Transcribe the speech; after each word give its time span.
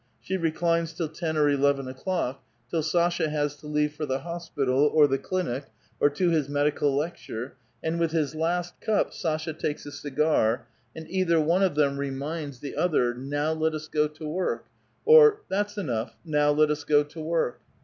She 0.19 0.35
re 0.35 0.51
clines 0.51 0.97
till 0.97 1.09
ten 1.09 1.37
or 1.37 1.47
eleven 1.47 1.87
o'clock, 1.87 2.41
till 2.71 2.81
Sasha 2.81 3.29
has 3.29 3.55
to 3.57 3.67
leave 3.67 3.93
for 3.93 4.07
the 4.07 4.21
hospital 4.21 4.89
or 4.91 5.05
the 5.05 5.19
clinic 5.19 5.65
or 5.99 6.09
to 6.09 6.31
his 6.31 6.49
medical 6.49 6.95
lecture, 6.95 7.53
and 7.83 7.99
with 7.99 8.09
his 8.11 8.33
last 8.33 8.81
cup 8.81 9.13
Sasha 9.13 9.53
takes 9.53 9.85
a 9.85 9.91
cigar, 9.91 10.65
and 10.95 11.07
either 11.07 11.39
one 11.39 11.61
of 11.61 11.75
them 11.75 11.99
reminds 11.99 12.57
> 12.57 12.57
Khozffdistvo. 12.57 12.59
SCO 12.59 12.65
A 12.65 12.71
VITAL 12.71 12.89
QUESTION. 12.89 13.29
the 13.29 13.29
other, 13.29 13.29
"Now 13.29 13.53
let 13.53 13.73
us 13.75 13.87
go 13.87 14.07
to 14.07 14.27
work"; 14.27 14.65
or," 15.05 15.41
That's 15.51 15.77
enough; 15.77 16.15
now 16.25 16.49
let 16.49 16.71
us 16.71 16.83
go 16.83 17.03
to 17.03 17.21
work." 17.21 17.61